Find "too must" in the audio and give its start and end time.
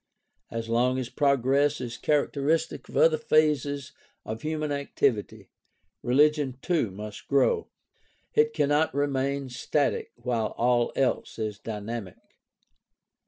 6.63-7.27